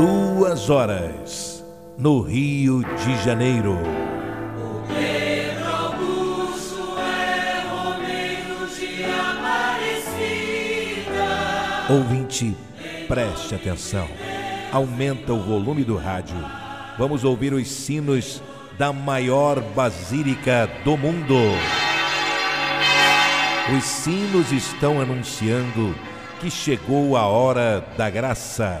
Duas 0.00 0.70
horas 0.70 1.62
no 1.98 2.22
Rio 2.22 2.82
de 2.82 3.22
Janeiro. 3.22 3.76
Ouvinte, 11.90 12.56
preste 13.06 13.54
atenção. 13.54 14.08
Aumenta 14.72 15.34
o 15.34 15.42
volume 15.42 15.84
do 15.84 15.98
rádio. 15.98 16.38
Vamos 16.96 17.22
ouvir 17.22 17.52
os 17.52 17.68
sinos 17.68 18.42
da 18.78 18.94
maior 18.94 19.60
basílica 19.60 20.66
do 20.82 20.96
mundo. 20.96 21.36
Os 23.76 23.84
sinos 23.84 24.50
estão 24.50 24.98
anunciando 24.98 25.94
que 26.40 26.50
chegou 26.50 27.18
a 27.18 27.26
hora 27.26 27.84
da 27.98 28.08
graça, 28.08 28.80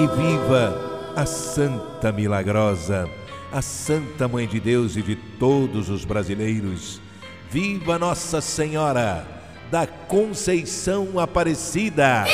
E 0.00 0.06
viva 0.06 1.12
a 1.14 1.26
Santa 1.26 2.10
Milagrosa, 2.10 3.06
a 3.52 3.60
Santa 3.60 4.26
Mãe 4.26 4.48
de 4.48 4.58
Deus 4.58 4.96
e 4.96 5.02
de 5.02 5.14
todos 5.14 5.90
os 5.90 6.06
brasileiros. 6.06 7.02
Viva 7.50 7.98
Nossa 7.98 8.40
Senhora 8.40 9.26
da 9.70 9.86
Conceição 9.86 11.18
Aparecida! 11.18 12.24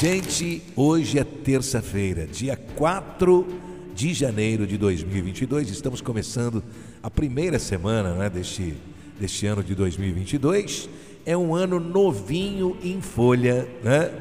Gente, 0.00 0.62
hoje 0.74 1.18
é 1.18 1.24
terça-feira, 1.24 2.26
dia 2.26 2.56
4 2.56 3.46
de 3.94 4.14
janeiro 4.14 4.66
de 4.66 4.78
2022. 4.78 5.68
Estamos 5.68 6.00
começando 6.00 6.64
a 7.02 7.10
primeira 7.10 7.58
semana 7.58 8.14
né, 8.14 8.30
deste, 8.30 8.78
deste 9.20 9.46
ano 9.46 9.62
de 9.62 9.74
2022 9.74 10.88
é 11.26 11.36
um 11.36 11.56
ano 11.56 11.80
novinho 11.80 12.76
em 12.82 13.00
folha, 13.00 13.66
né? 13.82 14.12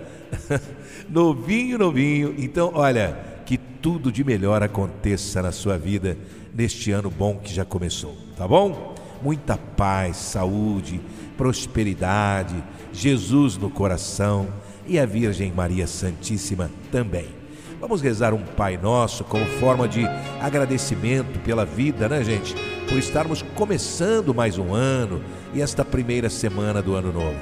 novinho, 1.07 1.77
novinho. 1.77 2.33
Então, 2.35 2.71
olha, 2.73 3.15
que 3.45 3.59
tudo 3.59 4.11
de 4.11 4.23
melhor 4.23 4.63
aconteça 4.63 5.39
na 5.39 5.51
sua 5.51 5.77
vida 5.77 6.17
neste 6.51 6.91
ano 6.91 7.11
bom 7.11 7.37
que 7.37 7.53
já 7.53 7.63
começou, 7.63 8.17
tá 8.35 8.47
bom? 8.47 8.95
Muita 9.21 9.55
paz, 9.55 10.17
saúde, 10.17 10.99
prosperidade, 11.37 12.55
Jesus 12.91 13.55
no 13.55 13.69
coração 13.69 14.47
e 14.87 14.97
a 14.97 15.05
Virgem 15.05 15.51
Maria 15.51 15.85
Santíssima 15.85 16.71
também. 16.91 17.44
Vamos 17.87 18.01
rezar 18.01 18.33
um 18.33 18.41
Pai 18.41 18.77
Nosso 18.77 19.23
como 19.23 19.45
forma 19.59 19.87
de 19.87 20.07
agradecimento 20.41 21.39
pela 21.41 21.63
vida, 21.63 22.09
né, 22.09 22.23
gente? 22.23 22.55
Por 22.89 22.97
estarmos 22.97 23.43
começando 23.53 24.33
mais 24.33 24.57
um 24.57 24.73
ano 24.73 25.21
e 25.53 25.61
esta 25.61 25.85
primeira 25.85 26.27
semana 26.27 26.81
do 26.81 26.95
ano 26.95 27.13
novo. 27.13 27.37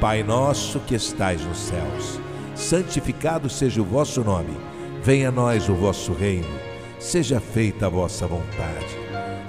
Pai 0.00 0.24
Nosso 0.24 0.80
que 0.80 0.96
estais 0.96 1.40
nos 1.44 1.56
céus, 1.56 2.18
santificado 2.56 3.48
seja 3.48 3.80
o 3.80 3.84
vosso 3.84 4.24
nome. 4.24 4.56
Venha 5.04 5.28
a 5.28 5.32
nós 5.32 5.68
o 5.68 5.74
vosso 5.76 6.12
reino. 6.12 6.50
Seja 6.98 7.38
feita 7.38 7.86
a 7.86 7.88
vossa 7.88 8.26
vontade, 8.26 8.98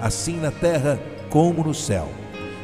assim 0.00 0.36
na 0.36 0.52
terra 0.52 1.00
como 1.30 1.64
no 1.64 1.74
céu. 1.74 2.08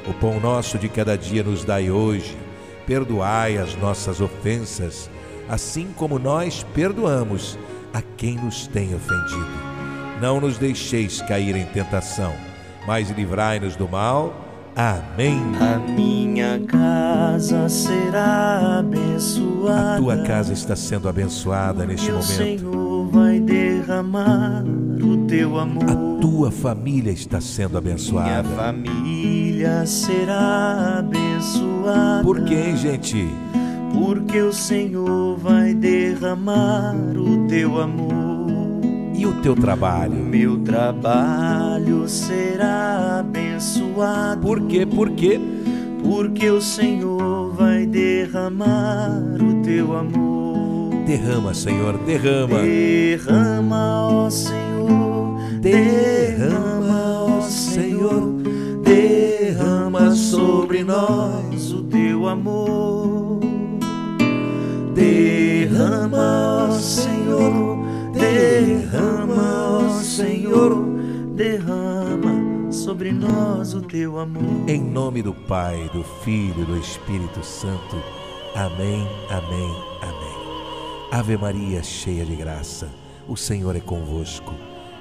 O 0.06 0.14
pão 0.14 0.38
nosso 0.38 0.78
de 0.78 0.88
cada 0.88 1.18
dia 1.18 1.42
nos 1.42 1.64
dai 1.64 1.90
hoje. 1.90 2.38
Perdoai 2.86 3.58
as 3.58 3.74
nossas 3.74 4.20
ofensas 4.20 5.10
assim 5.48 5.88
como 5.96 6.18
nós 6.18 6.64
perdoamos 6.74 7.58
a 7.92 8.02
quem 8.02 8.36
nos 8.36 8.66
tem 8.66 8.94
ofendido. 8.94 9.68
Não 10.20 10.40
nos 10.40 10.58
deixeis 10.58 11.22
cair 11.22 11.56
em 11.56 11.64
tentação, 11.66 12.32
mas 12.86 13.10
livrai-nos 13.10 13.76
do 13.76 13.88
mal. 13.88 14.44
Amém. 14.76 15.40
A 15.60 15.78
minha 15.78 16.60
casa 16.60 17.68
será 17.68 18.78
abençoada. 18.78 19.94
A 19.94 19.96
tua 19.96 20.18
casa 20.18 20.52
está 20.52 20.76
sendo 20.76 21.08
abençoada 21.08 21.84
neste 21.84 22.10
momento. 22.10 22.28
O 22.28 22.32
Senhor 22.32 23.08
vai 23.08 23.40
derramar 23.40 24.64
o 25.02 25.26
teu 25.26 25.58
amor. 25.58 25.84
A 25.84 26.20
tua 26.20 26.50
família 26.50 27.10
está 27.10 27.40
sendo 27.40 27.76
abençoada. 27.76 28.42
Minha 28.42 28.56
família 28.56 29.86
será 29.86 30.98
abençoada. 30.98 32.22
Por 32.22 32.44
quem, 32.44 32.76
gente? 32.76 33.28
Porque 33.92 34.40
o 34.40 34.52
Senhor 34.52 35.36
vai 35.36 35.74
derramar 35.74 36.94
o 37.16 37.46
teu 37.46 37.80
amor. 37.80 38.38
E 39.14 39.26
o 39.26 39.32
teu 39.42 39.56
trabalho? 39.56 40.12
O 40.12 40.24
meu 40.24 40.58
trabalho 40.58 42.08
será 42.08 43.18
abençoado. 43.18 44.40
Por 44.40 44.62
quê? 44.68 44.86
Por 44.86 45.10
quê? 45.10 45.40
Porque 46.02 46.48
o 46.48 46.60
Senhor 46.60 47.52
vai 47.54 47.84
derramar 47.84 49.20
o 49.40 49.62
teu 49.62 49.96
amor. 49.96 50.94
Derrama, 51.04 51.52
Senhor, 51.52 51.98
derrama. 51.98 52.60
Derrama, 52.60 54.08
ó 54.08 54.30
Senhor. 54.30 55.38
Derrama, 55.60 57.24
ó 57.24 57.40
Senhor. 57.40 58.42
Derrama 58.84 60.14
sobre 60.14 60.84
nós 60.84 61.72
o 61.72 61.82
teu 61.84 62.28
amor. 62.28 63.17
Senhor, 66.78 67.78
derrama, 68.12 69.78
ó 69.80 70.00
Senhor, 70.00 70.74
derrama 71.34 72.72
sobre 72.72 73.12
nós 73.12 73.74
o 73.74 73.82
teu 73.82 74.18
amor. 74.18 74.68
Em 74.68 74.80
nome 74.80 75.22
do 75.22 75.34
Pai, 75.34 75.90
do 75.92 76.04
Filho 76.22 76.62
e 76.62 76.66
do 76.66 76.76
Espírito 76.78 77.44
Santo. 77.44 77.96
Amém, 78.54 79.06
amém, 79.28 79.76
amém. 80.02 80.38
Ave 81.10 81.36
Maria, 81.36 81.82
cheia 81.82 82.24
de 82.24 82.36
graça, 82.36 82.88
o 83.26 83.36
Senhor 83.36 83.74
é 83.74 83.80
convosco. 83.80 84.54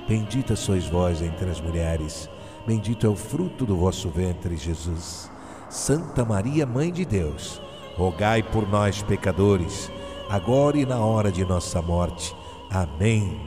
Bendita 0.07 0.55
sois 0.55 0.87
vós 0.87 1.21
entre 1.21 1.49
as 1.49 1.59
mulheres, 1.59 2.29
bendito 2.65 3.05
é 3.05 3.09
o 3.09 3.15
fruto 3.15 3.65
do 3.65 3.75
vosso 3.75 4.09
ventre, 4.09 4.55
Jesus. 4.55 5.29
Santa 5.69 6.23
Maria, 6.23 6.65
Mãe 6.65 6.91
de 6.91 7.03
Deus, 7.03 7.61
rogai 7.95 8.41
por 8.41 8.67
nós, 8.67 9.03
pecadores, 9.03 9.91
agora 10.29 10.77
e 10.77 10.85
na 10.85 10.99
hora 10.99 11.31
de 11.31 11.43
nossa 11.45 11.81
morte. 11.81 12.35
Amém. 12.69 13.39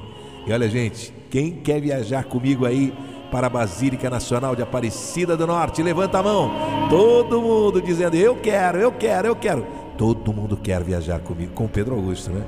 E 0.47 0.53
olha, 0.53 0.69
gente, 0.69 1.13
quem 1.31 1.53
quer 1.53 1.81
viajar 1.81 2.25
comigo 2.25 2.67
aí 2.67 2.93
para 3.31 3.47
a 3.47 3.51
Basílica 3.51 4.11
Nacional 4.11 4.57
de 4.57 4.63
Aparecida 4.63 5.37
do 5.37 5.47
Norte, 5.47 5.83
levanta 5.83 6.19
a 6.19 6.23
mão. 6.23 6.51
Todo 6.89 7.41
mundo 7.41 7.81
dizendo: 7.81 8.17
Eu 8.17 8.37
quero, 8.37 8.79
eu 8.79 8.93
quero, 8.93 9.29
eu 9.29 9.37
quero. 9.37 9.67
Todo 9.97 10.33
mundo 10.33 10.57
quer 10.57 10.83
viajar 10.83 11.21
comigo, 11.21 11.53
com 11.53 11.69
Pedro 11.69 11.95
Augusto, 11.95 12.31
né? 12.31 12.43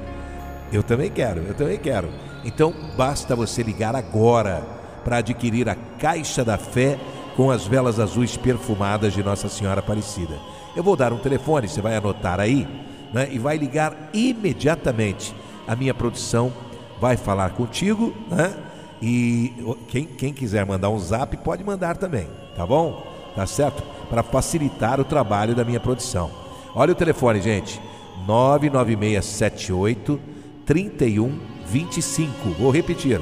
Eu 0.73 0.83
também 0.83 1.11
quero, 1.11 1.43
eu 1.43 1.55
também 1.55 1.79
quero. 1.79 2.09
Então 2.45 2.75
basta 2.97 3.37
você 3.37 3.63
ligar 3.63 3.95
agora 3.95 4.63
para 5.05 5.19
adquirir 5.19 5.69
a 5.69 5.75
Caixa 5.75 6.45
da 6.45 6.57
Fé 6.57 6.99
com 7.37 7.51
as 7.51 7.67
velas 7.67 8.01
azuis 8.01 8.37
perfumadas 8.37 9.13
de 9.13 9.23
Nossa 9.23 9.49
Senhora 9.49 9.81
Aparecida. 9.81 10.39
Eu 10.75 10.83
vou 10.83 10.97
dar 10.97 11.13
um 11.13 11.19
telefone, 11.19 11.69
você 11.69 11.81
vai 11.81 11.95
anotar 11.97 12.41
aí, 12.41 12.67
né? 13.13 13.29
E 13.31 13.39
vai 13.39 13.57
ligar 13.57 14.11
imediatamente. 14.13 15.35
A 15.67 15.77
minha 15.77 15.95
produção 15.95 16.53
vai 17.01 17.17
falar 17.17 17.51
contigo, 17.51 18.15
né? 18.31 18.55
E 19.01 19.53
quem, 19.89 20.05
quem 20.05 20.33
quiser 20.33 20.65
mandar 20.65 20.91
um 20.91 20.99
zap 20.99 21.37
pode 21.39 21.65
mandar 21.65 21.97
também, 21.97 22.29
tá 22.57 22.65
bom? 22.65 23.05
Tá 23.35 23.45
certo? 23.47 23.83
Para 24.09 24.23
facilitar 24.23 25.01
o 25.01 25.05
trabalho 25.05 25.57
da 25.57 25.65
minha 25.65 25.81
produção. 25.81 26.31
Olha 26.75 26.93
o 26.93 26.95
telefone, 26.95 27.41
gente: 27.41 27.81
99678 28.27 30.21
3125. 30.65 32.51
Vou 32.51 32.71
repetir: 32.71 33.21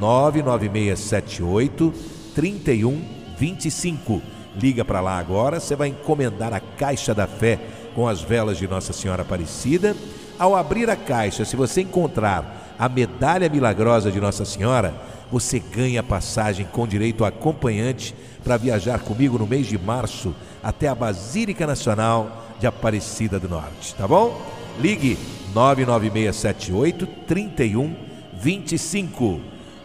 99678 0.00 1.92
3125. 2.34 4.22
Liga 4.56 4.84
para 4.84 5.00
lá 5.00 5.18
agora, 5.18 5.60
você 5.60 5.76
vai 5.76 5.88
encomendar 5.88 6.52
a 6.54 6.60
caixa 6.60 7.14
da 7.14 7.26
fé 7.26 7.60
com 7.98 8.06
as 8.06 8.22
velas 8.22 8.56
de 8.56 8.68
Nossa 8.68 8.92
Senhora 8.92 9.22
Aparecida. 9.22 9.96
Ao 10.38 10.54
abrir 10.54 10.88
a 10.88 10.94
caixa, 10.94 11.44
se 11.44 11.56
você 11.56 11.80
encontrar 11.80 12.76
a 12.78 12.88
medalha 12.88 13.48
milagrosa 13.48 14.12
de 14.12 14.20
Nossa 14.20 14.44
Senhora, 14.44 14.94
você 15.32 15.58
ganha 15.58 16.00
passagem 16.00 16.64
com 16.70 16.86
direito 16.86 17.24
a 17.24 17.28
acompanhante 17.28 18.14
para 18.44 18.56
viajar 18.56 19.00
comigo 19.00 19.36
no 19.36 19.48
mês 19.48 19.66
de 19.66 19.76
março 19.76 20.32
até 20.62 20.86
a 20.86 20.94
Basílica 20.94 21.66
Nacional 21.66 22.46
de 22.60 22.68
Aparecida 22.68 23.40
do 23.40 23.48
Norte, 23.48 23.96
tá 23.96 24.06
bom? 24.06 24.40
Ligue 24.78 25.18
99678 25.52 27.04
3125. 27.26 29.40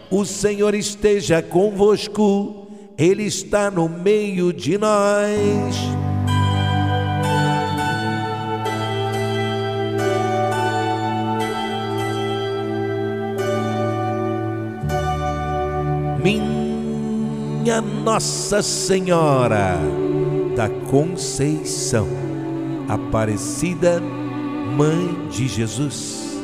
O 0.08 0.24
Senhor 0.24 0.72
esteja 0.72 1.42
convosco, 1.42 2.68
Ele 2.96 3.24
está 3.24 3.72
no 3.72 3.88
meio 3.88 4.52
de 4.52 4.78
nós. 4.78 6.03
Minha 16.24 17.82
Nossa 17.82 18.62
Senhora 18.62 19.76
da 20.56 20.70
Conceição, 20.90 22.08
Aparecida, 22.88 24.00
Mãe 24.00 25.28
de 25.28 25.46
Jesus, 25.46 26.42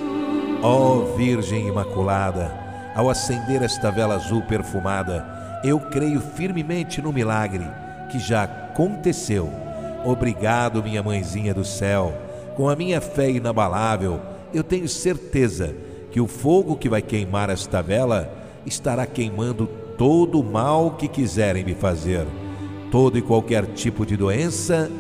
ó 0.63 1.17
Virgem 1.17 1.69
Imaculada, 1.69 2.53
ao 2.95 3.09
acender 3.09 3.63
esta 3.63 3.91
vela 3.91 4.17
azul 4.17 4.43
perfumada, 4.43 5.27
eu 5.65 5.81
creio 5.81 6.21
firmemente 6.21 7.01
no 7.01 7.11
milagre 7.11 7.67
que 8.11 8.19
já 8.19 8.43
aconteceu. 8.43 9.51
Obrigado, 10.05 10.83
minha 10.83 11.03
mãezinha 11.03 11.55
do 11.55 11.65
céu. 11.65 12.13
Com 12.55 12.69
a 12.69 12.77
minha 12.77 13.01
fé 13.01 13.31
inabalável, 13.31 14.21
eu 14.53 14.63
tenho 14.63 14.87
certeza 14.87 15.75
que 16.11 16.21
o 16.21 16.27
fogo 16.27 16.77
que 16.77 16.87
vai 16.87 17.01
queimar 17.01 17.49
esta 17.49 17.81
vela 17.81 18.40
estará 18.67 19.07
queimando 19.07 19.67
todo 19.97 20.41
o 20.41 20.45
mal 20.45 20.93
que 20.93 21.09
quiserem 21.09 21.65
me 21.65 21.75
fazer. 21.75 22.27
Todo 22.91 23.19
e 23.19 23.23
qualquer 23.23 23.67
tipo 23.67 24.05
de 24.05 24.17
doença 24.17 24.91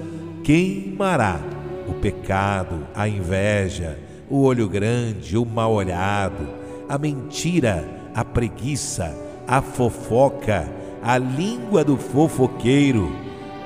queimará. 0.45 1.41
O 1.89 1.95
pecado, 1.95 2.87
a 2.95 3.09
inveja, 3.09 3.99
o 4.29 4.43
olho 4.43 4.69
grande, 4.69 5.37
o 5.37 5.45
mal 5.45 5.73
olhado, 5.73 6.49
a 6.89 6.97
mentira, 6.97 7.89
a 8.15 8.25
preguiça, 8.25 9.17
a 9.47 9.61
fofoca, 9.61 10.69
a 11.03 11.19
língua 11.19 11.83
do 11.83 11.97
fofoqueiro, 11.97 13.11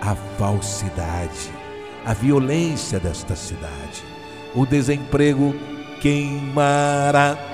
a 0.00 0.14
falsidade, 0.14 1.50
a 2.06 2.14
violência 2.14 2.98
desta 2.98 3.34
cidade, 3.34 4.04
o 4.54 4.64
desemprego 4.64 5.54
queimará 6.00 7.53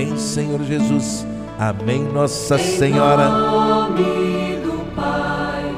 Amém. 0.00 0.16
Senhor 0.16 0.62
Jesus. 0.62 1.26
Amém, 1.58 2.02
Nossa 2.04 2.56
Senhora. 2.56 3.24
Em 3.24 3.30
nome 3.30 4.56
do 4.62 4.94
Pai 4.94 5.74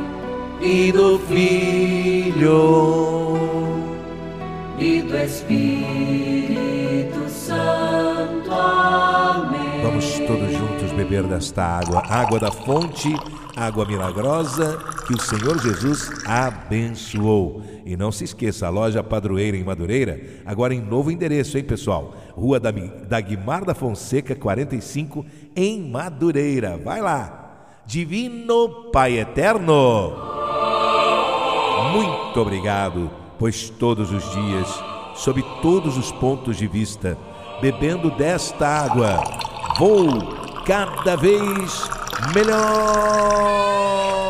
e 0.60 0.92
do 0.92 1.18
Filho 1.18 2.52
e 4.78 5.02
do 5.02 5.16
Espírito 5.16 5.98
Santo. 7.28 8.52
Amém. 8.52 9.82
Vamos 9.82 10.20
todos 10.20 10.52
juntos 10.52 10.92
beber 10.92 11.24
desta 11.24 11.64
água, 11.64 12.04
água 12.08 12.38
da 12.38 12.52
fonte, 12.52 13.12
água 13.56 13.84
milagrosa 13.84 14.78
que 15.06 15.14
o 15.14 15.20
Senhor 15.20 15.58
Jesus 15.58 16.10
abençoou. 16.24 17.62
E 17.84 17.96
não 17.96 18.12
se 18.12 18.24
esqueça, 18.24 18.66
a 18.66 18.70
loja 18.70 19.02
Padroeira 19.02 19.56
em 19.56 19.64
Madureira, 19.64 20.20
agora 20.46 20.74
em 20.74 20.80
novo 20.80 21.10
endereço, 21.10 21.58
hein, 21.58 21.64
pessoal? 21.64 22.14
Rua 22.34 22.58
da, 22.58 22.70
da 22.70 23.74
Fonseca, 23.74 24.34
45, 24.34 25.24
em 25.54 25.90
Madureira. 25.90 26.78
Vai 26.78 27.00
lá. 27.00 27.42
Divino 27.84 28.90
Pai 28.92 29.18
Eterno. 29.18 30.12
Muito 31.92 32.40
obrigado, 32.40 33.10
pois 33.38 33.68
todos 33.68 34.12
os 34.12 34.30
dias, 34.30 34.82
sob 35.14 35.42
todos 35.60 35.98
os 35.98 36.10
pontos 36.12 36.56
de 36.56 36.66
vista, 36.66 37.18
bebendo 37.60 38.10
desta 38.12 38.66
água, 38.66 39.22
vou 39.78 40.06
cada 40.64 41.16
vez 41.16 41.90
melhor. 42.34 44.21